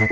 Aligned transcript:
Am 0.00 0.06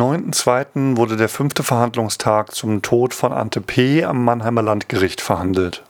9.2. 0.00 0.96
wurde 0.96 1.16
der 1.16 1.28
fünfte 1.28 1.64
Verhandlungstag 1.64 2.54
zum 2.54 2.82
Tod 2.82 3.12
von 3.12 3.32
Ante 3.32 3.60
P. 3.60 4.04
am 4.04 4.24
Mannheimer 4.24 4.62
Landgericht 4.62 5.20
verhandelt. 5.20 5.82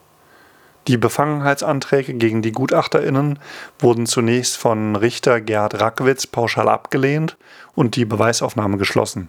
Die 0.87 0.97
Befangenheitsanträge 0.97 2.15
gegen 2.15 2.41
die 2.41 2.53
GutachterInnen 2.53 3.39
wurden 3.79 4.07
zunächst 4.07 4.57
von 4.57 4.97
Richter 4.97 5.43
Gerd 5.43 5.79
Rackwitz 5.83 6.27
pauschal 6.27 6.71
abgelehnt 6.71 7.37
und 7.75 7.95
die 7.95 8.07
Beweisaufnahme 8.07 8.79
geschlossen. 8.79 9.29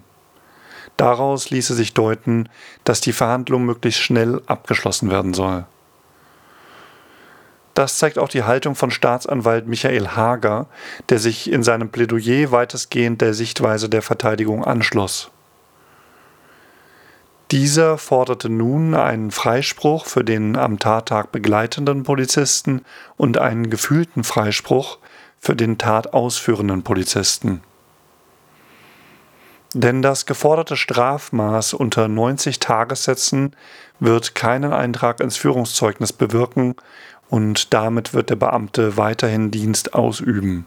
Daraus 0.96 1.50
ließe 1.50 1.74
sich 1.74 1.92
deuten, 1.92 2.48
dass 2.84 3.02
die 3.02 3.12
Verhandlung 3.12 3.66
möglichst 3.66 4.00
schnell 4.00 4.40
abgeschlossen 4.46 5.10
werden 5.10 5.34
soll. 5.34 5.66
Das 7.78 7.96
zeigt 7.96 8.18
auch 8.18 8.28
die 8.28 8.42
Haltung 8.42 8.74
von 8.74 8.90
Staatsanwalt 8.90 9.68
Michael 9.68 10.08
Hager, 10.08 10.66
der 11.10 11.20
sich 11.20 11.48
in 11.48 11.62
seinem 11.62 11.90
Plädoyer 11.90 12.50
weitestgehend 12.50 13.20
der 13.20 13.34
Sichtweise 13.34 13.88
der 13.88 14.02
Verteidigung 14.02 14.64
anschloss. 14.64 15.30
Dieser 17.52 17.96
forderte 17.96 18.48
nun 18.48 18.96
einen 18.96 19.30
Freispruch 19.30 20.06
für 20.06 20.24
den 20.24 20.56
am 20.56 20.80
Tattag 20.80 21.30
begleitenden 21.30 22.02
Polizisten 22.02 22.84
und 23.16 23.38
einen 23.38 23.70
gefühlten 23.70 24.24
Freispruch 24.24 24.98
für 25.38 25.54
den 25.54 25.78
tatausführenden 25.78 26.82
Polizisten. 26.82 27.62
Denn 29.72 30.02
das 30.02 30.26
geforderte 30.26 30.76
Strafmaß 30.76 31.74
unter 31.74 32.08
90 32.08 32.58
Tagessätzen 32.58 33.54
wird 34.00 34.34
keinen 34.34 34.72
Eintrag 34.72 35.20
ins 35.20 35.36
Führungszeugnis 35.36 36.12
bewirken 36.12 36.74
und 37.28 37.74
damit 37.74 38.14
wird 38.14 38.30
der 38.30 38.36
Beamte 38.36 38.96
weiterhin 38.96 39.50
Dienst 39.50 39.94
ausüben. 39.94 40.66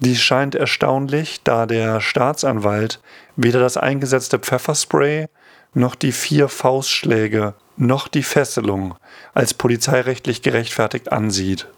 Dies 0.00 0.20
scheint 0.20 0.54
erstaunlich, 0.54 1.42
da 1.42 1.66
der 1.66 2.00
Staatsanwalt 2.00 3.00
weder 3.36 3.60
das 3.60 3.76
eingesetzte 3.76 4.38
Pfefferspray 4.38 5.28
noch 5.72 5.94
die 5.94 6.12
vier 6.12 6.48
Faustschläge 6.48 7.54
noch 7.76 8.08
die 8.08 8.22
Fesselung 8.22 8.94
als 9.34 9.54
polizeirechtlich 9.54 10.42
gerechtfertigt 10.42 11.12
ansieht. 11.12 11.68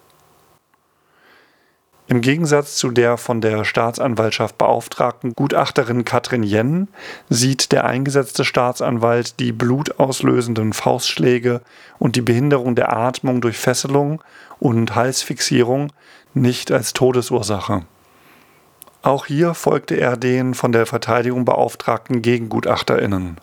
Im 2.10 2.22
Gegensatz 2.22 2.76
zu 2.76 2.90
der 2.90 3.18
von 3.18 3.42
der 3.42 3.66
Staatsanwaltschaft 3.66 4.56
beauftragten 4.56 5.34
Gutachterin 5.34 6.06
Katrin 6.06 6.42
Jen 6.42 6.88
sieht 7.28 7.70
der 7.70 7.84
eingesetzte 7.84 8.46
Staatsanwalt 8.46 9.38
die 9.38 9.52
blutauslösenden 9.52 10.72
Faustschläge 10.72 11.60
und 11.98 12.16
die 12.16 12.22
Behinderung 12.22 12.74
der 12.74 12.96
Atmung 12.96 13.42
durch 13.42 13.58
Fesselung 13.58 14.22
und 14.58 14.94
Halsfixierung 14.94 15.92
nicht 16.32 16.72
als 16.72 16.94
Todesursache. 16.94 17.84
Auch 19.02 19.26
hier 19.26 19.52
folgte 19.52 19.96
er 19.96 20.16
den 20.16 20.54
von 20.54 20.72
der 20.72 20.86
Verteidigung 20.86 21.44
beauftragten 21.44 22.22
Gegengutachterinnen. 22.22 23.36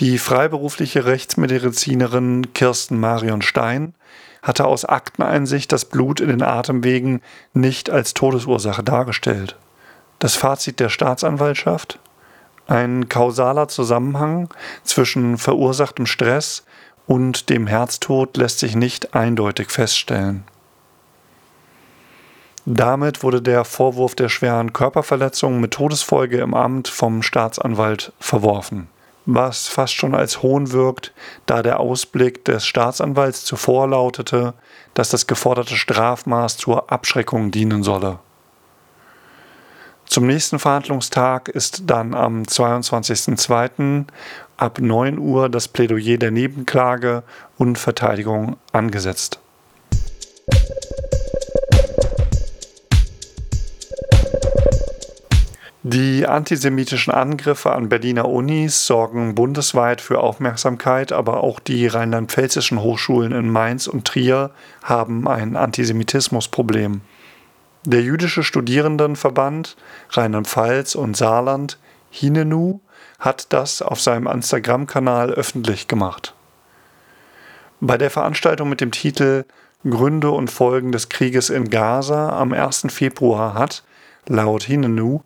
Die 0.00 0.18
freiberufliche 0.18 1.06
Rechtsmedizinerin 1.06 2.52
Kirsten 2.52 3.00
Marion 3.00 3.40
Stein 3.40 3.94
hatte 4.42 4.66
aus 4.66 4.84
Akteneinsicht 4.84 5.70
das 5.72 5.84
Blut 5.84 6.20
in 6.20 6.28
den 6.28 6.42
Atemwegen 6.42 7.22
nicht 7.52 7.90
als 7.90 8.14
Todesursache 8.14 8.82
dargestellt. 8.82 9.56
Das 10.18 10.36
Fazit 10.36 10.80
der 10.80 10.88
Staatsanwaltschaft? 10.88 11.98
Ein 12.66 13.08
kausaler 13.08 13.68
Zusammenhang 13.68 14.48
zwischen 14.84 15.38
verursachtem 15.38 16.06
Stress 16.06 16.64
und 17.06 17.50
dem 17.50 17.66
Herztod 17.66 18.36
lässt 18.36 18.60
sich 18.60 18.76
nicht 18.76 19.14
eindeutig 19.14 19.70
feststellen. 19.70 20.44
Damit 22.66 23.22
wurde 23.22 23.42
der 23.42 23.64
Vorwurf 23.64 24.14
der 24.14 24.28
schweren 24.28 24.72
Körperverletzung 24.72 25.60
mit 25.60 25.72
Todesfolge 25.72 26.38
im 26.38 26.54
Amt 26.54 26.88
vom 26.88 27.22
Staatsanwalt 27.22 28.12
verworfen 28.20 28.88
was 29.26 29.68
fast 29.68 29.94
schon 29.94 30.14
als 30.14 30.42
Hohn 30.42 30.72
wirkt, 30.72 31.12
da 31.46 31.62
der 31.62 31.80
Ausblick 31.80 32.44
des 32.44 32.66
Staatsanwalts 32.66 33.44
zuvor 33.44 33.88
lautete, 33.88 34.54
dass 34.94 35.10
das 35.10 35.26
geforderte 35.26 35.76
Strafmaß 35.76 36.56
zur 36.56 36.90
Abschreckung 36.90 37.50
dienen 37.50 37.82
solle. 37.82 38.18
Zum 40.06 40.26
nächsten 40.26 40.58
Verhandlungstag 40.58 41.48
ist 41.48 41.84
dann 41.86 42.14
am 42.14 42.42
22.02. 42.42 44.06
ab 44.56 44.80
9 44.80 45.18
Uhr 45.18 45.48
das 45.48 45.68
Plädoyer 45.68 46.18
der 46.18 46.32
Nebenklage 46.32 47.22
und 47.58 47.78
Verteidigung 47.78 48.56
angesetzt. 48.72 49.38
Die 55.82 56.26
antisemitischen 56.26 57.10
Angriffe 57.10 57.72
an 57.72 57.88
Berliner 57.88 58.28
Unis 58.28 58.86
sorgen 58.86 59.34
bundesweit 59.34 60.02
für 60.02 60.20
Aufmerksamkeit, 60.20 61.10
aber 61.10 61.42
auch 61.42 61.58
die 61.58 61.86
rheinland-pfälzischen 61.86 62.82
Hochschulen 62.82 63.32
in 63.32 63.48
Mainz 63.48 63.86
und 63.86 64.06
Trier 64.06 64.50
haben 64.82 65.26
ein 65.26 65.56
Antisemitismusproblem. 65.56 67.00
Der 67.86 68.02
jüdische 68.02 68.42
Studierendenverband 68.42 69.78
Rheinland-Pfalz 70.10 70.96
und 70.96 71.16
Saarland, 71.16 71.78
Hinenu, 72.10 72.80
hat 73.18 73.50
das 73.54 73.80
auf 73.80 74.02
seinem 74.02 74.26
Instagram-Kanal 74.26 75.30
öffentlich 75.30 75.88
gemacht. 75.88 76.34
Bei 77.80 77.96
der 77.96 78.10
Veranstaltung 78.10 78.68
mit 78.68 78.82
dem 78.82 78.90
Titel 78.90 79.46
Gründe 79.88 80.30
und 80.30 80.50
Folgen 80.50 80.92
des 80.92 81.08
Krieges 81.08 81.48
in 81.48 81.70
Gaza 81.70 82.38
am 82.38 82.52
1. 82.52 82.88
Februar 82.90 83.54
hat, 83.54 83.82
laut 84.28 84.64
Hinenu, 84.64 85.20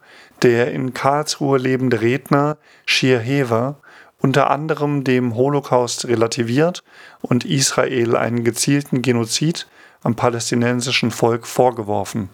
der 0.45 0.71
in 0.73 0.95
Karlsruhe 0.95 1.59
lebende 1.59 2.03
Redner 2.03 2.59
Shir 2.85 3.19
Hever 3.19 3.77
unter 4.19 4.51
anderem 4.51 5.03
dem 5.05 5.35
Holocaust 5.35 6.07
relativiert 6.07 6.85
und 7.21 7.45
Israel 7.45 8.17
einen 8.17 8.45
gezielten 8.45 9.03
Genozid 9.03 9.67
am 10.03 10.15
palästinensischen 10.15 11.11
Volk 11.11 11.47
vorgeworfen. 11.47 12.29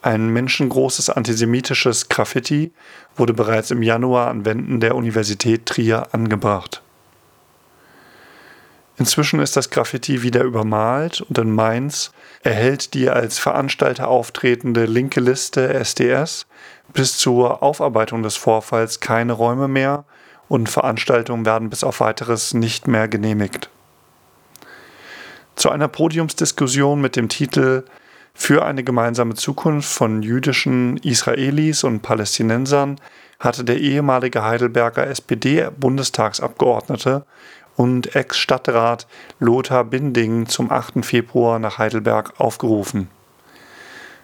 Ein 0.00 0.28
menschengroßes 0.28 1.10
antisemitisches 1.10 2.08
Graffiti 2.08 2.72
wurde 3.16 3.34
bereits 3.34 3.72
im 3.72 3.82
Januar 3.82 4.28
an 4.28 4.44
Wänden 4.44 4.78
der 4.80 4.94
Universität 4.94 5.66
Trier 5.66 6.08
angebracht. 6.12 6.82
Inzwischen 8.96 9.40
ist 9.40 9.56
das 9.56 9.70
Graffiti 9.70 10.22
wieder 10.22 10.42
übermalt 10.42 11.20
und 11.20 11.38
in 11.38 11.52
Mainz 11.52 12.12
erhält 12.42 12.94
die 12.94 13.10
als 13.10 13.38
Veranstalter 13.38 14.08
auftretende 14.08 14.86
linke 14.86 15.20
Liste 15.20 15.74
SDS 15.74 16.46
bis 16.92 17.18
zur 17.18 17.62
Aufarbeitung 17.62 18.22
des 18.22 18.36
Vorfalls 18.36 19.00
keine 19.00 19.32
Räume 19.32 19.68
mehr 19.68 20.04
und 20.48 20.68
Veranstaltungen 20.68 21.44
werden 21.44 21.70
bis 21.70 21.84
auf 21.84 22.00
weiteres 22.00 22.54
nicht 22.54 22.88
mehr 22.88 23.06
genehmigt. 23.08 23.70
Zu 25.56 25.70
einer 25.70 25.88
Podiumsdiskussion 25.88 27.00
mit 27.00 27.16
dem 27.16 27.28
Titel 27.28 27.84
Für 28.32 28.64
eine 28.64 28.84
gemeinsame 28.84 29.34
Zukunft 29.34 29.92
von 29.92 30.22
jüdischen 30.22 30.96
Israelis 30.98 31.82
und 31.84 32.00
Palästinensern 32.00 33.00
hatte 33.40 33.64
der 33.64 33.78
ehemalige 33.78 34.44
Heidelberger 34.44 35.06
SPD-Bundestagsabgeordnete 35.06 37.24
und 37.78 38.16
Ex-Stadtrat 38.16 39.06
Lothar 39.38 39.84
Binding 39.84 40.46
zum 40.46 40.72
8. 40.72 41.04
Februar 41.04 41.60
nach 41.60 41.78
Heidelberg 41.78 42.32
aufgerufen. 42.38 43.08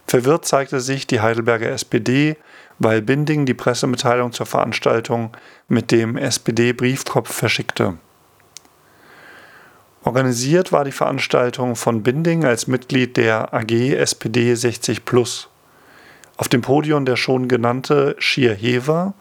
Verwirrt 0.08 0.44
zeigte 0.44 0.80
sich 0.80 1.06
die 1.06 1.20
Heidelberger 1.20 1.70
SPD, 1.70 2.36
weil 2.80 3.00
Binding 3.00 3.46
die 3.46 3.54
Pressemitteilung 3.54 4.32
zur 4.32 4.46
Veranstaltung 4.46 5.36
mit 5.68 5.92
dem 5.92 6.16
SPD-Briefkopf 6.16 7.32
verschickte. 7.32 7.96
Organisiert 10.02 10.72
war 10.72 10.84
die 10.84 10.92
Veranstaltung 10.92 11.76
von 11.76 12.02
Binding 12.02 12.44
als 12.44 12.66
Mitglied 12.66 13.16
der 13.16 13.54
AG 13.54 13.70
SPD 13.70 14.56
60 14.56 15.04
Plus. 15.04 15.48
Auf 16.36 16.48
dem 16.48 16.62
Podium 16.62 17.04
der 17.04 17.16
schon 17.16 17.46
genannte 17.46 18.16
Shir 18.18 18.54
Hever 18.54 19.14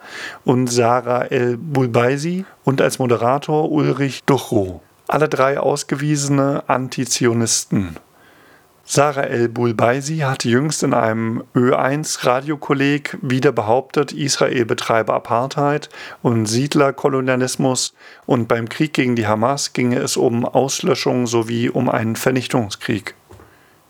und 0.46 0.68
Sarah 0.68 1.26
El 1.26 1.58
Bulbaisi 1.58 2.46
und 2.64 2.82
als 2.82 2.98
Moderator 2.98 3.72
Ulrich 3.72 4.24
Duchrow. 4.26 4.82
Alle 5.08 5.30
drei 5.30 5.60
ausgewiesene 5.60 6.64
Antizionisten. 6.68 7.98
Sarah 8.86 9.24
El 9.24 9.48
Bulbaisi 9.48 10.18
hatte 10.18 10.50
jüngst 10.50 10.84
in 10.84 10.94
einem 10.94 11.44
Ö1-Radiokolleg 11.56 13.18
wieder 13.22 13.54
behauptet, 13.54 14.12
Israel 14.12 14.66
betreibe 14.66 15.14
Apartheid 15.14 15.90
und 16.22 16.48
Siedlerkolonialismus 16.48 17.94
und 18.26 18.50
beim 18.50 18.68
Krieg 18.68 18.94
gegen 18.94 19.16
die 19.16 19.26
Hamas 19.26 19.72
ginge 19.72 20.00
es 20.00 20.18
um 20.18 20.46
Auslöschung 20.46 21.28
sowie 21.28 21.70
um 21.70 21.90
einen 21.90 22.18
Vernichtungskrieg. 22.18 23.16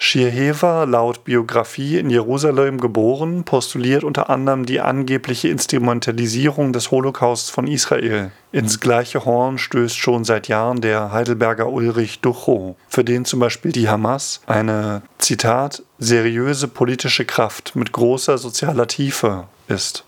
Schierhever, 0.06 0.86
laut 0.86 1.24
Biografie 1.24 1.98
in 1.98 2.10
Jerusalem 2.10 2.82
geboren, 2.82 3.46
postuliert 3.46 4.04
unter 4.04 4.30
anderem 4.30 4.66
die 4.66 4.82
angebliche 4.82 5.48
Instrumentalisierung 5.48 6.74
des 6.74 6.92
Holocausts 6.92 7.50
von 7.50 7.68
Israel. 7.68 8.32
Ins 8.52 8.82
gleiche 8.82 9.24
Horn 9.24 9.58
stößt 9.58 9.98
schon 9.98 10.26
seit 10.26 10.50
Jahren 10.50 10.82
der 10.82 11.14
Heidelberger 11.14 11.70
Ulrich 11.70 12.20
Duchow, 12.20 12.76
für 12.90 13.06
den 13.06 13.24
zum 13.24 13.40
Beispiel 13.40 13.72
die 13.72 13.88
Hamas 13.88 14.42
eine, 14.46 15.04
Zitat, 15.20 15.84
seriöse 16.00 16.68
politische 16.68 17.24
Kraft 17.24 17.74
mit 17.78 17.94
großer 17.94 18.38
sozialer 18.38 18.90
Tiefe 18.90 19.46
ist. 19.70 20.04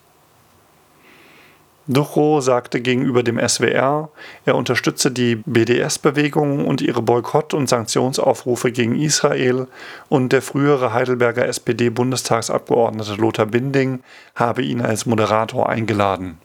Ducho 1.87 2.41
sagte 2.41 2.81
gegenüber 2.81 3.21
dem 3.21 3.39
SWR, 3.39 4.09
er 4.45 4.55
unterstütze 4.55 5.11
die 5.11 5.35
BDS-Bewegung 5.35 6.65
und 6.65 6.81
ihre 6.81 7.03
Boykott- 7.03 7.53
und 7.53 7.69
Sanktionsaufrufe 7.69 8.71
gegen 8.71 8.99
Israel 8.99 9.67
und 10.09 10.33
der 10.33 10.41
frühere 10.41 10.93
Heidelberger 10.93 11.47
SPD-Bundestagsabgeordnete 11.47 13.13
Lothar 13.15 13.45
Binding 13.45 13.99
habe 14.33 14.63
ihn 14.63 14.81
als 14.81 15.05
Moderator 15.05 15.69
eingeladen. 15.69 16.39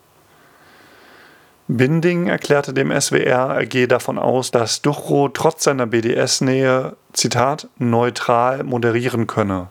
Binding 1.68 2.26
erklärte 2.26 2.74
dem 2.74 2.90
SWR, 2.90 3.54
er 3.54 3.66
gehe 3.66 3.88
davon 3.88 4.18
aus, 4.18 4.50
dass 4.50 4.82
Ducho 4.82 5.28
trotz 5.28 5.64
seiner 5.64 5.86
BDS-Nähe, 5.86 6.96
Zitat, 7.14 7.68
neutral 7.78 8.64
moderieren 8.64 9.26
könne. 9.26 9.68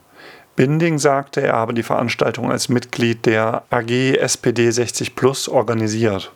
Binding 0.59 1.00
sagte, 1.00 1.39
er 1.39 1.53
habe 1.53 1.73
die 1.73 1.83
Veranstaltung 1.83 2.51
als 2.51 2.67
Mitglied 2.67 3.25
der 3.25 3.63
AG 3.69 4.17
SPD 4.17 4.69
60 4.69 5.15
Plus 5.15 5.47
organisiert. 5.47 6.33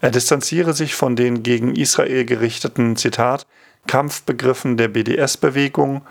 Er 0.00 0.12
distanziere 0.12 0.72
sich 0.72 0.94
von 0.94 1.16
den 1.16 1.42
gegen 1.42 1.74
Israel 1.74 2.24
gerichteten, 2.26 2.94
Zitat, 2.94 3.44
Kampfbegriffen 3.88 4.76
der 4.76 4.86
BDS-Bewegung, 4.86 6.02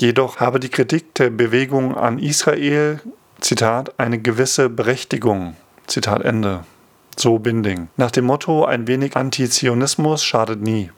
jedoch 0.00 0.40
habe 0.40 0.58
die 0.58 0.70
Kritik 0.70 1.14
der 1.16 1.28
Bewegung 1.28 1.98
an 1.98 2.18
Israel, 2.18 3.00
Zitat, 3.42 4.00
eine 4.00 4.18
gewisse 4.18 4.70
Berechtigung, 4.70 5.56
Zitat 5.86 6.24
Ende. 6.24 6.64
So 7.14 7.38
Binding. 7.38 7.88
Nach 7.98 8.10
dem 8.10 8.24
Motto, 8.24 8.64
ein 8.64 8.86
wenig 8.86 9.16
Antizionismus 9.18 10.24
schadet 10.24 10.62
nie. 10.62 10.90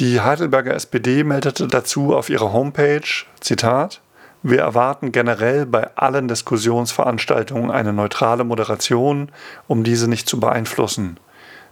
Die 0.00 0.20
Heidelberger 0.20 0.74
SPD 0.74 1.22
meldete 1.22 1.68
dazu 1.68 2.16
auf 2.16 2.28
ihrer 2.28 2.52
Homepage, 2.52 3.06
Zitat, 3.38 4.00
wir 4.42 4.58
erwarten 4.58 5.12
generell 5.12 5.66
bei 5.66 5.88
allen 5.96 6.26
Diskussionsveranstaltungen 6.26 7.70
eine 7.70 7.92
neutrale 7.92 8.42
Moderation, 8.42 9.30
um 9.68 9.84
diese 9.84 10.08
nicht 10.08 10.28
zu 10.28 10.40
beeinflussen. 10.40 11.18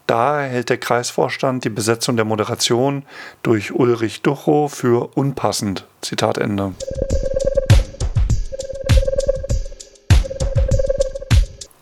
Daher 0.07 0.49
hält 0.49 0.71
der 0.71 0.79
Kreisvorstand 0.79 1.65
die 1.65 1.71
Besetzung 1.71 2.17
der 2.17 2.25
Moderation 2.25 3.05
durch 3.43 3.73
Ulrich 3.73 4.23
Duchow 4.23 4.73
für 4.73 5.11
unpassend. 5.17 5.87
Zitat 6.01 6.39
Ende. 6.39 6.75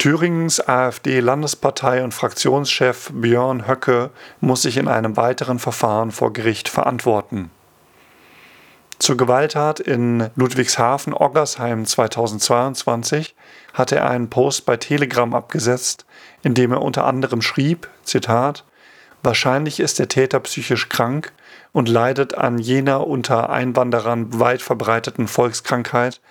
Thüringens 0.01 0.67
AfD-Landespartei 0.67 2.03
und 2.03 2.15
Fraktionschef 2.15 3.11
Björn 3.13 3.69
Höcke 3.69 4.09
muss 4.41 4.63
sich 4.63 4.79
in 4.79 4.89
einem 4.89 5.19
weiteren 5.19 5.59
Verfahren 5.59 6.11
vor 6.11 6.33
Gericht 6.33 6.71
verantworten. 6.71 7.51
Zur 8.99 9.19
Gewalttat 9.19 9.79
in 9.79 10.31
Ludwigshafen-Oggersheim 10.37 11.85
2022 11.85 13.35
hatte 13.75 13.97
er 13.97 14.09
einen 14.09 14.31
Post 14.31 14.65
bei 14.65 14.79
Telegram 14.79 15.35
abgesetzt, 15.35 16.07
in 16.43 16.55
dem 16.55 16.73
er 16.73 16.81
unter 16.81 17.05
anderem 17.05 17.43
schrieb, 17.43 17.87
Zitat, 18.03 18.65
Wahrscheinlich 19.23 19.81
ist 19.81 19.99
der 19.99 20.09
Täter 20.09 20.41
psychisch 20.41 20.89
krank 20.89 21.35
und 21.73 21.91
leidet 21.91 22.39
an 22.39 22.57
jener 22.57 23.07
unter 23.07 23.51
Einwanderern 23.51 24.41
weit 24.41 24.63
verbreiteten 24.63 25.29
Volkskrankheit, 25.29 26.23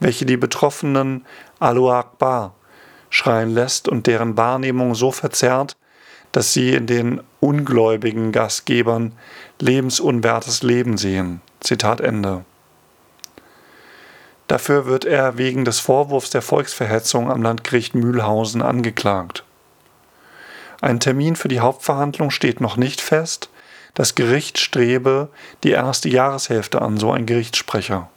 welche 0.00 0.24
die 0.24 0.38
Betroffenen 0.38 1.26
Alu 1.58 1.90
Akbar 1.90 2.54
schreien 3.10 3.50
lässt 3.50 3.88
und 3.88 4.06
deren 4.06 4.36
Wahrnehmung 4.36 4.94
so 4.94 5.10
verzerrt, 5.10 5.76
dass 6.32 6.52
sie 6.52 6.74
in 6.74 6.86
den 6.86 7.20
ungläubigen 7.40 8.32
Gastgebern 8.32 9.12
lebensunwertes 9.60 10.62
Leben 10.62 10.98
sehen. 10.98 11.40
Zitat 11.60 12.00
Ende. 12.00 12.44
Dafür 14.46 14.86
wird 14.86 15.04
er 15.04 15.36
wegen 15.36 15.64
des 15.64 15.78
Vorwurfs 15.78 16.30
der 16.30 16.42
Volksverhetzung 16.42 17.30
am 17.30 17.42
Landgericht 17.42 17.94
Mühlhausen 17.94 18.62
angeklagt. 18.62 19.44
Ein 20.80 21.00
Termin 21.00 21.36
für 21.36 21.48
die 21.48 21.60
Hauptverhandlung 21.60 22.30
steht 22.30 22.60
noch 22.60 22.76
nicht 22.76 23.00
fest. 23.00 23.50
Das 23.94 24.14
Gericht 24.14 24.58
strebe 24.58 25.28
die 25.64 25.72
erste 25.72 26.08
Jahreshälfte 26.08 26.80
an, 26.80 26.98
so 26.98 27.10
ein 27.10 27.26
Gerichtssprecher. 27.26 28.08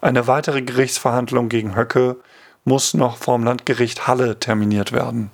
Eine 0.00 0.26
weitere 0.26 0.62
Gerichtsverhandlung 0.62 1.48
gegen 1.48 1.76
Höcke 1.76 2.16
muss 2.64 2.94
noch 2.94 3.18
vom 3.18 3.44
Landgericht 3.44 4.06
Halle 4.06 4.38
terminiert 4.40 4.92
werden. 4.92 5.30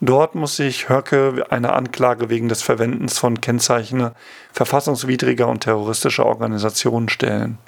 Dort 0.00 0.34
muss 0.34 0.56
sich 0.56 0.88
Höcke 0.88 1.46
eine 1.50 1.72
Anklage 1.72 2.28
wegen 2.28 2.48
des 2.48 2.62
Verwendens 2.62 3.18
von 3.18 3.40
Kennzeichen 3.40 4.10
verfassungswidriger 4.52 5.46
und 5.48 5.60
terroristischer 5.60 6.26
Organisationen 6.26 7.08
stellen. 7.08 7.58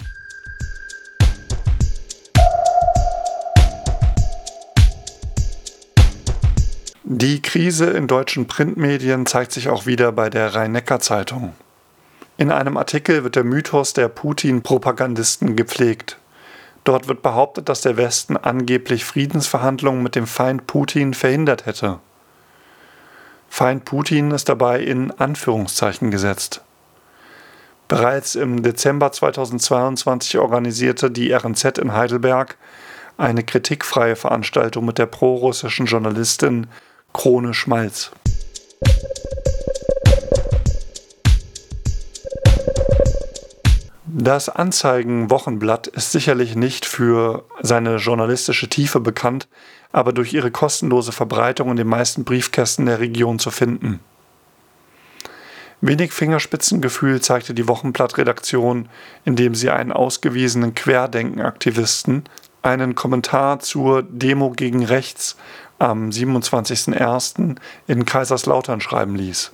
Die 7.03 7.41
Krise 7.41 7.85
in 7.85 8.07
deutschen 8.07 8.47
Printmedien 8.47 9.25
zeigt 9.25 9.53
sich 9.53 9.69
auch 9.69 9.85
wieder 9.85 10.11
bei 10.11 10.29
der 10.29 10.53
Rhein-Neckar-Zeitung. 10.53 11.53
In 12.37 12.51
einem 12.51 12.77
Artikel 12.77 13.23
wird 13.23 13.35
der 13.35 13.45
Mythos 13.45 13.93
der 13.93 14.09
Putin-Propagandisten 14.09 15.55
gepflegt. 15.55 16.17
Dort 16.87 17.09
wird 17.09 17.21
behauptet, 17.21 17.67
dass 17.67 17.81
der 17.81 17.97
Westen 17.97 18.37
angeblich 18.37 19.03
Friedensverhandlungen 19.03 20.01
mit 20.01 20.15
dem 20.15 20.25
Feind 20.25 20.67
Putin 20.67 21.13
verhindert 21.13 21.65
hätte. 21.65 21.99
Feind 23.49 23.83
Putin 23.83 24.31
ist 24.31 24.47
dabei 24.47 24.79
in 24.79 25.11
Anführungszeichen 25.11 26.11
gesetzt. 26.11 26.61
Bereits 27.89 28.35
im 28.35 28.63
Dezember 28.63 29.11
2022 29.11 30.37
organisierte 30.37 31.11
die 31.11 31.33
RNZ 31.33 31.77
in 31.77 31.91
Heidelberg 31.91 32.55
eine 33.17 33.43
kritikfreie 33.43 34.15
Veranstaltung 34.15 34.85
mit 34.85 34.97
der 34.97 35.07
prorussischen 35.07 35.87
Journalistin 35.87 36.67
Krone 37.11 37.53
Schmalz. 37.53 38.11
Das 44.19 44.49
Anzeigen-Wochenblatt 44.49 45.85
ist 45.85 46.11
sicherlich 46.11 46.55
nicht 46.55 46.87
für 46.87 47.45
seine 47.61 47.97
journalistische 47.97 48.67
Tiefe 48.67 48.99
bekannt, 48.99 49.47
aber 49.91 50.11
durch 50.11 50.33
ihre 50.33 50.49
kostenlose 50.49 51.11
Verbreitung 51.11 51.69
in 51.69 51.75
den 51.75 51.85
meisten 51.85 52.23
Briefkästen 52.23 52.87
der 52.87 52.99
Region 52.99 53.37
zu 53.37 53.51
finden. 53.51 53.99
Wenig 55.81 56.13
Fingerspitzengefühl 56.13 57.21
zeigte 57.21 57.53
die 57.53 57.67
Wochenblattredaktion, 57.67 58.89
indem 59.23 59.53
sie 59.53 59.69
einen 59.69 59.91
ausgewiesenen 59.91 60.73
Querdenken-Aktivisten 60.73 62.23
einen 62.63 62.95
Kommentar 62.95 63.59
zur 63.59 64.01
Demo 64.01 64.49
gegen 64.49 64.83
Rechts 64.83 65.37
am 65.77 66.09
27.01. 66.09 67.57
in 67.85 68.05
Kaiserslautern 68.05 68.81
schreiben 68.81 69.13
ließ. 69.13 69.51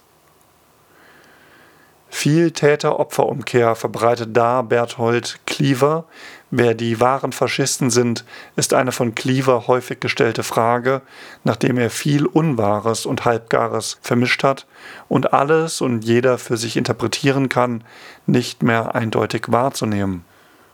Viel 2.23 2.51
Täter-Opfer-Umkehr 2.51 3.75
verbreitet 3.75 4.29
da 4.31 4.61
Berthold 4.61 5.39
Cleaver. 5.45 6.05
Wer 6.51 6.73
die 6.73 7.01
wahren 7.01 7.33
Faschisten 7.33 7.89
sind, 7.89 8.23
ist 8.55 8.73
eine 8.73 8.93
von 8.93 9.13
Cleaver 9.13 9.67
häufig 9.67 9.99
gestellte 9.99 10.43
Frage, 10.43 11.01
nachdem 11.43 11.77
er 11.77 11.89
viel 11.89 12.25
Unwahres 12.25 13.05
und 13.05 13.25
Halbgares 13.25 13.97
vermischt 14.01 14.41
hat 14.41 14.67
und 15.09 15.33
alles 15.33 15.81
und 15.81 16.05
jeder 16.05 16.37
für 16.37 16.55
sich 16.55 16.77
interpretieren 16.77 17.49
kann, 17.49 17.83
nicht 18.25 18.63
mehr 18.63 18.95
eindeutig 18.95 19.47
wahrzunehmen. 19.49 20.23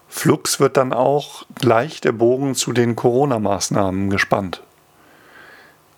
Flux 0.08 0.60
wird 0.60 0.78
dann 0.78 0.94
auch 0.94 1.48
gleich 1.56 2.00
der 2.00 2.12
Bogen 2.12 2.54
zu 2.54 2.74
den 2.74 2.96
Corona-Maßnahmen 2.96 4.12
gespannt. 4.12 4.62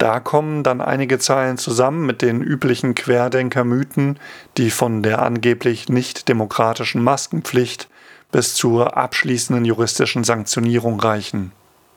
Da 0.02 0.20
kommen 0.20 0.64
dann 0.64 0.82
einige 0.82 1.20
Zeilen 1.20 1.60
zusammen 1.60 2.08
mit 2.08 2.24
den 2.24 2.42
üblichen 2.42 2.96
Querdenker-Mythen, 2.96 4.18
die 4.58 4.72
von 4.72 5.04
der 5.04 5.22
angeblich 5.22 5.90
nicht 5.90 6.28
demokratischen 6.28 7.04
Maskenpflicht 7.04 7.88
bis 8.32 8.56
zur 8.56 8.98
abschließenden 8.98 9.64
juristischen 9.64 10.24
Sanktionierung 10.24 11.00
reichen. 11.00 11.52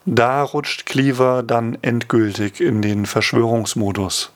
Da 0.04 0.42
rutscht 0.42 0.84
Cleaver 0.84 1.42
dann 1.42 1.78
endgültig 1.80 2.60
in 2.60 2.82
den 2.82 3.06
Verschwörungsmodus. 3.06 4.32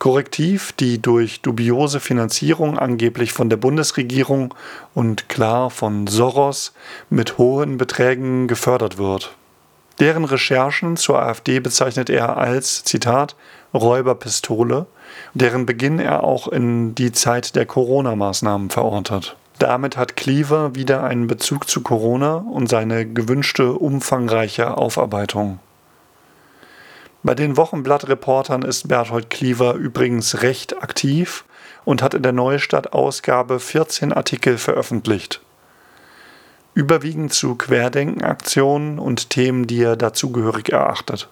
Korrektiv, 0.00 0.72
die 0.72 1.00
durch 1.00 1.42
dubiose 1.42 2.00
Finanzierung 2.00 2.76
angeblich 2.80 3.32
von 3.32 3.48
der 3.48 3.58
Bundesregierung 3.58 4.54
und 4.92 5.28
klar 5.28 5.70
von 5.70 6.08
Soros 6.08 6.72
mit 7.10 7.38
hohen 7.38 7.78
Beträgen 7.78 8.48
gefördert 8.48 8.98
wird. 8.98 9.36
Deren 9.98 10.24
Recherchen 10.24 10.96
zur 10.96 11.20
AfD 11.20 11.60
bezeichnet 11.60 12.08
er 12.08 12.36
als, 12.36 12.84
Zitat, 12.84 13.36
Räuberpistole, 13.74 14.86
deren 15.34 15.66
Beginn 15.66 15.98
er 15.98 16.24
auch 16.24 16.48
in 16.48 16.94
die 16.94 17.12
Zeit 17.12 17.54
der 17.54 17.66
Corona-Maßnahmen 17.66 18.70
verortet. 18.70 19.36
Damit 19.58 19.98
hat 19.98 20.16
Cleaver 20.16 20.74
wieder 20.74 21.04
einen 21.04 21.26
Bezug 21.26 21.68
zu 21.68 21.82
Corona 21.82 22.36
und 22.36 22.68
seine 22.68 23.06
gewünschte 23.06 23.74
umfangreiche 23.74 24.76
Aufarbeitung. 24.78 25.58
Bei 27.22 27.34
den 27.34 27.58
Wochenblatt-Reportern 27.58 28.62
ist 28.62 28.88
Berthold 28.88 29.28
Cleaver 29.28 29.74
übrigens 29.74 30.40
recht 30.40 30.82
aktiv 30.82 31.44
und 31.84 32.02
hat 32.02 32.14
in 32.14 32.22
der 32.22 32.32
Neustadt-Ausgabe 32.32 33.60
14 33.60 34.14
Artikel 34.14 34.56
veröffentlicht. 34.56 35.42
Überwiegend 36.74 37.32
zu 37.32 37.56
Querdenkenaktionen 37.56 38.98
und 38.98 39.30
Themen, 39.30 39.66
die 39.66 39.82
er 39.82 39.96
dazugehörig 39.96 40.70
erachtet. 40.70 41.28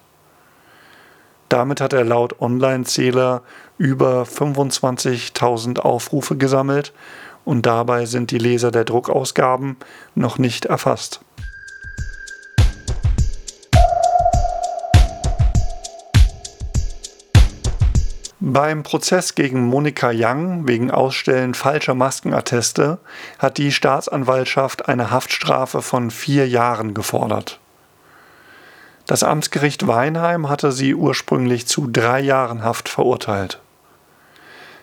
Damit 1.49 1.81
hat 1.81 1.93
er 1.93 2.03
laut 2.03 2.39
Online-Zähler 2.41 3.41
über 3.77 4.23
25.000 4.23 5.79
Aufrufe 5.79 6.37
gesammelt 6.37 6.93
und 7.45 7.65
dabei 7.65 8.05
sind 8.05 8.31
die 8.31 8.37
Leser 8.37 8.69
der 8.69 8.83
Druckausgaben 8.83 9.77
noch 10.13 10.37
nicht 10.37 10.65
erfasst. 10.65 11.21
Beim 18.41 18.83
Prozess 18.83 19.35
gegen 19.35 19.65
Monika 19.65 20.11
Young 20.13 20.65
wegen 20.65 20.91
Ausstellen 20.91 21.53
falscher 21.53 21.93
Maskenatteste 21.93 22.97
hat 23.37 23.57
die 23.57 23.73
Staatsanwaltschaft 23.73 24.87
eine 24.87 25.11
Haftstrafe 25.11 25.81
von 25.81 26.09
vier 26.09 26.47
Jahren 26.47 26.93
gefordert. 26.93 27.59
Das 29.05 29.23
Amtsgericht 29.23 29.87
Weinheim 29.87 30.47
hatte 30.47 30.71
sie 30.71 30.95
ursprünglich 30.95 31.67
zu 31.67 31.89
drei 31.91 32.21
Jahren 32.21 32.63
Haft 32.63 32.87
verurteilt. 32.87 33.59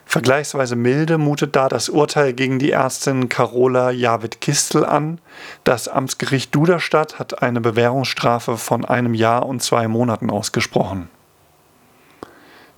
Vergleichsweise 0.04 0.76
milde 0.76 1.16
mutet 1.16 1.56
da 1.56 1.70
das 1.70 1.88
Urteil 1.88 2.34
gegen 2.34 2.58
die 2.58 2.72
Ärztin 2.72 3.30
Carola 3.30 3.90
Javid-Kistel 3.90 4.84
an. 4.84 5.18
Das 5.64 5.88
Amtsgericht 5.88 6.54
Duderstadt 6.54 7.18
hat 7.18 7.42
eine 7.42 7.62
Bewährungsstrafe 7.62 8.58
von 8.58 8.84
einem 8.84 9.14
Jahr 9.14 9.46
und 9.46 9.62
zwei 9.62 9.88
Monaten 9.88 10.28
ausgesprochen. 10.28 11.08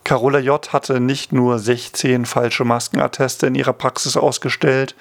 Carola 0.09 0.38
J. 0.38 0.73
hatte 0.73 1.00
nicht 1.00 1.35
nur 1.35 1.59
16 1.59 2.25
falsche 2.25 2.65
Maskenatteste 2.65 3.47
in 3.47 3.55
ihrer 3.55 3.75
Praxis 3.75 4.17
ausgestellt, 4.17 4.95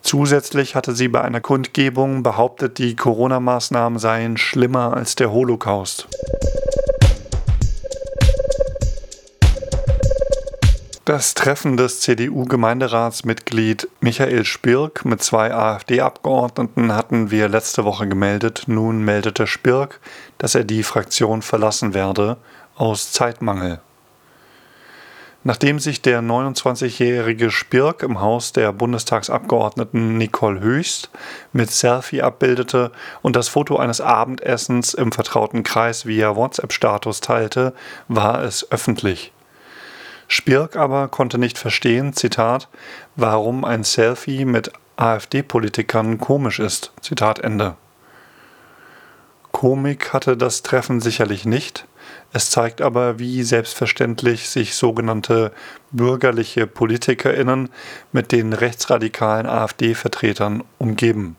zusätzlich 0.00 0.74
hatte 0.74 0.94
sie 0.94 1.08
bei 1.08 1.20
einer 1.20 1.42
Kundgebung 1.42 2.22
behauptet, 2.22 2.78
die 2.78 2.96
Corona-Maßnahmen 2.96 3.98
seien 3.98 4.38
schlimmer 4.38 4.94
als 4.96 5.16
der 5.16 5.30
Holocaust. 5.30 6.08
Das 11.04 11.34
Treffen 11.34 11.76
des 11.76 12.00
CDU-Gemeinderatsmitglied 12.00 13.90
Michael 14.00 14.46
Spirk 14.46 15.04
mit 15.04 15.22
zwei 15.22 15.52
AfD-Abgeordneten 15.52 16.94
hatten 16.94 17.30
wir 17.30 17.50
letzte 17.50 17.84
Woche 17.84 18.08
gemeldet. 18.08 18.62
Nun 18.66 19.04
meldete 19.04 19.46
Spirk, 19.46 20.00
dass 20.38 20.54
er 20.54 20.64
die 20.64 20.84
Fraktion 20.84 21.42
verlassen 21.42 21.92
werde, 21.92 22.38
aus 22.76 23.12
Zeitmangel. 23.12 23.82
Nachdem 25.46 25.78
sich 25.78 26.00
der 26.00 26.22
29-jährige 26.22 27.50
Spirk 27.50 28.02
im 28.02 28.20
Haus 28.22 28.52
der 28.52 28.72
Bundestagsabgeordneten 28.72 30.16
Nicole 30.16 30.60
Höchst 30.60 31.10
mit 31.52 31.70
Selfie 31.70 32.22
abbildete 32.22 32.90
und 33.20 33.36
das 33.36 33.48
Foto 33.48 33.76
eines 33.76 34.00
Abendessens 34.00 34.94
im 34.94 35.12
vertrauten 35.12 35.62
Kreis 35.62 36.06
via 36.06 36.34
WhatsApp-Status 36.34 37.20
teilte, 37.20 37.74
war 38.08 38.42
es 38.42 38.72
öffentlich. 38.72 39.32
Spirk 40.28 40.76
aber 40.76 41.08
konnte 41.08 41.36
nicht 41.36 41.58
verstehen, 41.58 42.14
Zitat, 42.14 42.68
warum 43.14 43.66
ein 43.66 43.84
Selfie 43.84 44.46
mit 44.46 44.72
AfD-Politikern 44.96 46.16
komisch 46.16 46.58
ist. 46.58 46.92
Zitat 47.02 47.38
Ende. 47.38 47.76
Komik 49.52 50.14
hatte 50.14 50.38
das 50.38 50.62
Treffen 50.62 51.00
sicherlich 51.00 51.44
nicht, 51.44 51.86
es 52.32 52.50
zeigt 52.50 52.80
aber, 52.80 53.18
wie 53.18 53.42
selbstverständlich 53.42 54.48
sich 54.48 54.74
sogenannte 54.74 55.52
bürgerliche 55.92 56.66
PolitikerInnen 56.66 57.68
mit 58.12 58.32
den 58.32 58.52
rechtsradikalen 58.52 59.46
AfD-Vertretern 59.46 60.64
umgeben. 60.78 61.36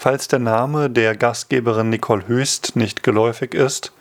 Falls 0.00 0.28
der 0.28 0.38
Name 0.38 0.90
der 0.90 1.16
Gastgeberin 1.16 1.90
Nicole 1.90 2.28
Höchst 2.28 2.76
nicht 2.76 3.02
geläufig 3.02 3.52
ist, 3.52 3.92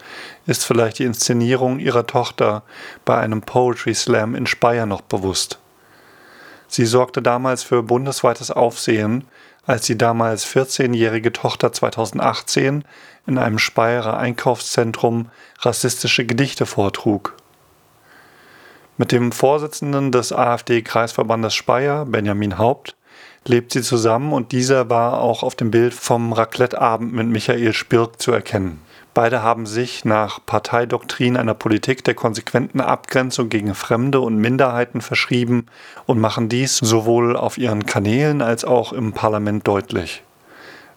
ist 0.45 0.63
vielleicht 0.63 0.99
die 0.99 1.05
Inszenierung 1.05 1.79
ihrer 1.79 2.05
Tochter 2.05 2.61
bei 3.03 3.17
einem 3.17 3.41
Poetry 3.41 3.95
Slam 3.95 4.35
in 4.35 4.45
Speyer 4.45 4.85
noch 4.85 5.01
bewusst. 5.01 5.59
Sie 6.67 6.85
sorgte 6.85 7.21
damals 7.21 7.63
für 7.63 7.81
bundesweites 7.81 8.51
Aufsehen, 8.51 9.23
als 9.67 9.85
die 9.85 9.97
damals 9.97 10.47
14-jährige 10.47 11.33
Tochter 11.33 11.73
2018 11.73 12.85
in 13.27 13.37
einem 13.37 13.59
Speyerer 13.59 14.17
Einkaufszentrum 14.17 15.29
rassistische 15.59 16.25
Gedichte 16.25 16.65
vortrug. 16.65 17.35
Mit 18.95 19.11
dem 19.11 19.31
Vorsitzenden 19.31 20.11
des 20.11 20.31
AfD-Kreisverbandes 20.31 21.53
Speyer, 21.53 22.05
Benjamin 22.05 22.57
Haupt, 22.57 22.95
lebt 23.45 23.73
sie 23.73 23.81
zusammen 23.81 24.33
und 24.33 24.53
dieser 24.53 24.89
war 24.89 25.19
auch 25.19 25.43
auf 25.43 25.55
dem 25.55 25.69
Bild 25.69 25.93
vom 25.93 26.33
Raclette-Abend 26.33 27.13
mit 27.13 27.27
Michael 27.27 27.73
Spirk 27.73 28.21
zu 28.21 28.31
erkennen. 28.31 28.81
Beide 29.17 29.41
haben 29.41 29.65
sich 29.65 30.05
nach 30.05 30.45
Parteidoktrin 30.45 31.37
einer 31.37 31.55
Politik 31.55 32.03
der 32.03 32.13
konsequenten 32.13 32.79
Abgrenzung 32.79 33.49
gegen 33.49 33.73
Fremde 33.73 34.19
und 34.19 34.37
Minderheiten 34.37 35.01
verschrieben 35.01 35.65
und 36.05 36.19
machen 36.19 36.49
dies 36.49 36.77
sowohl 36.77 37.35
auf 37.35 37.57
ihren 37.57 37.87
Kanälen 37.87 38.43
als 38.43 38.63
auch 38.63 38.93
im 38.93 39.13
Parlament 39.13 39.67
deutlich. 39.67 40.21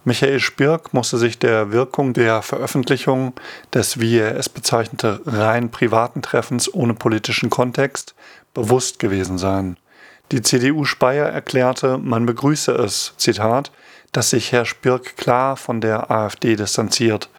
Michael 0.04 0.38
Spirk 0.38 0.92
musste 0.92 1.16
sich 1.16 1.38
der 1.38 1.72
Wirkung 1.72 2.12
der 2.12 2.42
Veröffentlichung 2.42 3.32
des, 3.72 4.00
wie 4.00 4.18
er 4.18 4.36
es 4.36 4.50
bezeichnete, 4.50 5.22
rein 5.24 5.70
privaten 5.70 6.20
Treffens 6.20 6.70
ohne 6.74 6.92
politischen 6.92 7.48
Kontext 7.48 8.14
bewusst 8.52 8.98
gewesen 8.98 9.38
sein. 9.38 9.78
Die 10.30 10.42
CDU 10.42 10.84
Speyer 10.84 11.30
erklärte, 11.30 11.96
man 11.96 12.26
begrüße 12.26 12.72
es, 12.72 13.14
Zitat, 13.16 13.72
dass 14.12 14.28
sich 14.28 14.52
Herr 14.52 14.66
Spirk 14.66 15.16
klar 15.16 15.56
von 15.56 15.80
der 15.80 16.10
AfD 16.10 16.56
distanziert. 16.56 17.30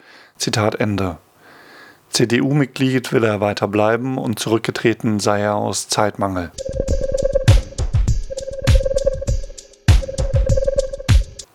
Zitat 0.42 0.74
Ende. 0.80 1.18
CDU-Mitglied 2.10 3.12
will 3.12 3.22
er 3.22 3.40
weiter 3.40 3.68
bleiben 3.68 4.18
und 4.18 4.40
zurückgetreten 4.40 5.20
sei 5.20 5.42
er 5.42 5.54
aus 5.54 5.86
Zeitmangel. 5.86 6.50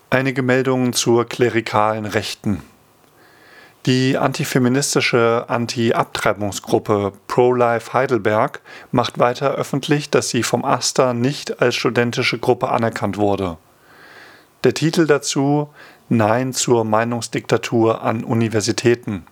Einige 0.08 0.40
Meldungen 0.40 0.94
zur 0.94 1.26
klerikalen 1.26 2.06
Rechten. 2.06 2.62
Die 3.84 4.16
antifeministische 4.16 5.44
Anti-Abtreibungsgruppe 5.48 7.12
Pro-Life 7.26 7.92
Heidelberg 7.92 8.62
macht 8.90 9.18
weiter 9.18 9.50
öffentlich, 9.50 10.08
dass 10.08 10.30
sie 10.30 10.42
vom 10.42 10.64
AStA 10.64 11.12
nicht 11.12 11.60
als 11.60 11.74
studentische 11.74 12.38
Gruppe 12.38 12.70
anerkannt 12.70 13.18
wurde. 13.18 13.58
Der 14.64 14.72
Titel 14.72 15.06
dazu 15.06 15.68
Nein 16.08 16.52
zur 16.52 16.84
Meinungsdiktatur 16.84 18.02
an 18.02 18.24
Universitäten. 18.24 19.26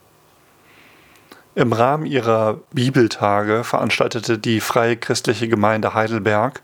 Im 1.54 1.72
Rahmen 1.72 2.04
ihrer 2.04 2.60
Bibeltage 2.72 3.64
veranstaltete 3.64 4.38
die 4.38 4.60
Freie 4.60 4.96
Christliche 4.96 5.48
Gemeinde 5.48 5.94
Heidelberg 5.94 6.62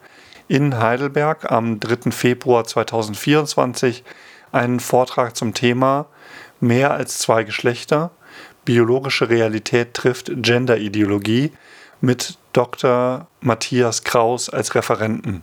in 0.49 0.79
Heidelberg 0.79 1.51
am 1.51 1.81
3. 1.81 2.11
Februar 2.11 2.65
2024 2.65 4.05
einen 4.53 4.81
Vortrag 4.81 5.35
zum 5.35 5.55
Thema 5.55 6.07
Mehr 6.61 6.93
als 6.93 7.19
zwei 7.19 7.43
Geschlechter, 7.43 8.13
biologische 8.65 9.29
Realität 9.29 9.95
trifft 9.95 10.31
Genderideologie 10.33 11.51
mit 12.01 12.39
Dr. 12.53 13.27
Matthias 13.41 14.05
Kraus 14.05 14.49
als 14.49 14.75
Referenten. 14.77 15.43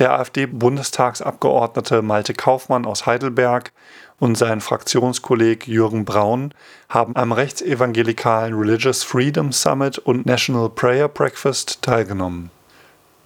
Der 0.00 0.18
AfD-Bundestagsabgeordnete 0.18 2.00
Malte 2.00 2.32
Kaufmann 2.32 2.86
aus 2.86 3.04
Heidelberg 3.04 3.70
und 4.18 4.34
sein 4.38 4.62
Fraktionskolleg 4.62 5.68
Jürgen 5.68 6.06
Braun 6.06 6.54
haben 6.88 7.14
am 7.16 7.32
rechtsevangelikalen 7.32 8.54
Religious 8.54 9.02
Freedom 9.02 9.52
Summit 9.52 9.98
und 9.98 10.24
National 10.24 10.70
Prayer 10.70 11.06
Breakfast 11.06 11.82
teilgenommen. 11.82 12.50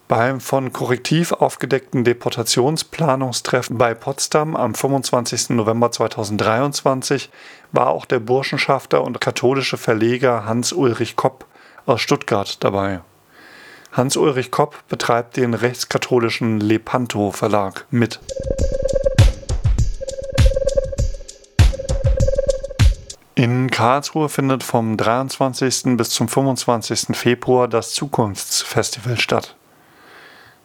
Beim 0.09 0.41
von 0.41 0.73
Korrektiv 0.73 1.31
aufgedeckten 1.31 2.03
Deportationsplanungstreffen 2.03 3.79
bei 3.79 3.95
Potsdam 3.95 4.57
am 4.57 4.75
25. 4.75 5.51
November 5.51 5.93
2023 5.93 7.31
war 7.71 7.87
auch 7.91 8.05
der 8.05 8.19
Burschenschafter 8.19 9.05
und 9.05 9.21
katholische 9.21 9.77
Verleger 9.77 10.45
Hans-Ulrich 10.45 11.15
Kopp 11.15 11.47
aus 11.87 12.01
Stuttgart 12.01 12.65
dabei. 12.65 13.01
Hans-Ulrich 13.95 14.51
Kopp 14.51 14.89
betreibt 14.89 15.37
den 15.37 15.55
rechtskatholischen 15.55 16.59
Lepanto 16.59 17.31
Verlag 17.31 17.87
mit. 17.93 18.19
In 23.37 23.71
Karlsruhe 23.71 24.29
findet 24.29 24.65
vom 24.65 24.97
23. 24.97 25.97
bis 25.97 26.11
zum 26.11 26.27
25. 26.27 27.17
Februar 27.17 27.69
das 27.69 27.93
Zukunftsfestival 27.93 29.17
statt. 29.21 29.55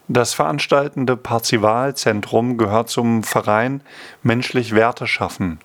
Das 0.08 0.34
veranstaltende 0.34 1.16
Parzivalzentrum 1.16 2.58
gehört 2.58 2.88
zum 2.88 3.22
Verein 3.22 3.80
Menschlich 4.24 4.74
Werte 4.74 5.06
schaffen. 5.06 5.60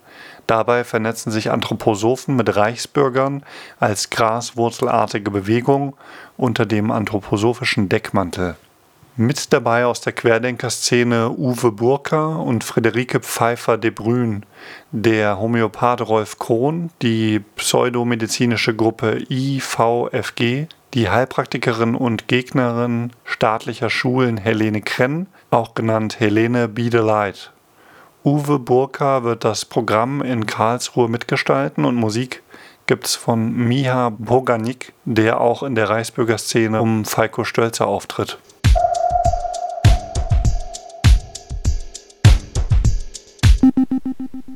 Dabei 0.48 0.84
vernetzen 0.84 1.32
sich 1.32 1.52
Anthroposophen 1.52 2.36
mit 2.36 2.56
Reichsbürgern 2.56 3.44
als 3.80 4.10
graswurzelartige 4.10 5.32
Bewegung 5.32 5.96
unter 6.38 6.66
dem 6.66 6.92
anthroposophischen 6.92 7.90
Deckmantel. 7.90 8.56
Mit 9.18 9.54
dabei 9.54 9.86
aus 9.86 10.02
der 10.02 10.12
Querdenkerszene 10.12 11.30
Uwe 11.30 11.72
Burka 11.72 12.36
und 12.36 12.66
Friederike 12.66 13.22
Pfeiffer 13.22 13.78
de 13.78 13.90
Brün, 13.90 14.46
der 14.92 15.40
Homöopath 15.40 16.02
Rolf 16.02 16.38
Krohn, 16.38 16.92
die 17.02 17.40
pseudomedizinische 17.56 18.76
Gruppe 18.76 19.24
IVFG, 19.30 20.68
die 20.94 21.10
Heilpraktikerin 21.10 21.96
und 21.96 22.28
Gegnerin 22.28 23.12
staatlicher 23.24 23.90
Schulen 23.90 24.36
Helene 24.36 24.82
Krenn, 24.82 25.28
auch 25.50 25.76
genannt 25.76 26.20
Helene 26.20 26.68
Biedelight. 26.68 27.54
Uwe 28.26 28.58
Burka 28.58 29.24
wird 29.24 29.46
das 29.46 29.66
Programm 29.66 30.24
in 30.24 30.48
Karlsruhe 30.48 31.08
mitgestalten 31.08 31.86
und 31.86 31.94
Musik 31.94 32.42
gibt's 32.88 33.14
von 33.16 33.54
Miha 33.54 34.10
Boganik, 34.18 34.94
der 35.06 35.40
auch 35.40 35.62
in 35.62 35.76
der 35.76 35.90
Reichsbürgerszene 35.92 36.82
um 36.82 37.06
Falko 37.06 37.44
Stölzer 37.44 37.86
auftritt. 37.86 38.40